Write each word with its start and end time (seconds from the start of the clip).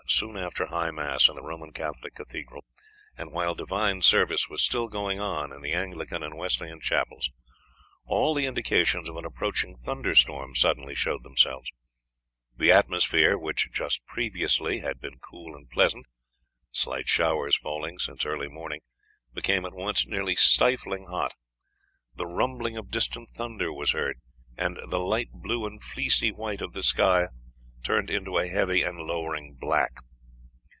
soon 0.07 0.35
after 0.35 0.65
high 0.65 0.91
mass 0.91 1.29
in 1.29 1.35
the 1.35 1.41
Roman 1.41 1.71
Catholic 1.71 2.15
cathedral, 2.15 2.65
and 3.17 3.31
while 3.31 3.55
divine 3.55 4.01
service 4.01 4.49
was 4.49 4.61
still 4.61 4.89
going 4.89 5.21
on 5.21 5.53
in 5.53 5.61
the 5.61 5.71
Anglican 5.71 6.21
and 6.21 6.35
Wesleyan 6.35 6.81
chapels, 6.81 7.29
all 8.05 8.33
the 8.33 8.45
indications 8.45 9.07
of 9.07 9.15
an 9.15 9.23
approaching 9.23 9.77
thunder 9.77 10.13
storm 10.13 10.53
suddenly 10.53 10.93
showed 10.93 11.23
themselves; 11.23 11.71
the 12.57 12.73
atmosphere, 12.73 13.37
which 13.37 13.69
just 13.71 14.05
previously 14.05 14.79
had 14.79 14.99
been 14.99 15.17
cool 15.19 15.55
and 15.55 15.69
pleasant 15.69 16.05
slight 16.73 17.07
showers 17.07 17.55
falling 17.55 17.97
since 17.97 18.25
early 18.25 18.49
morning 18.49 18.81
became 19.33 19.65
at 19.65 19.73
once 19.73 20.05
nearly 20.05 20.35
stifling 20.35 21.05
hot; 21.05 21.33
the 22.13 22.27
rumbling 22.27 22.75
of 22.75 22.91
distant 22.91 23.29
thunder 23.29 23.71
was 23.71 23.91
heard, 23.91 24.17
and 24.57 24.77
the 24.89 24.99
light 24.99 25.29
blue 25.31 25.65
and 25.65 25.81
fleecy 25.81 26.33
white 26.33 26.61
of 26.61 26.73
the 26.73 26.83
sky 26.83 27.27
turned 27.83 28.11
into 28.11 28.37
a 28.37 28.47
heavy 28.47 28.83
and 28.83 28.95
lowering 28.99 29.57
black. 29.59 29.91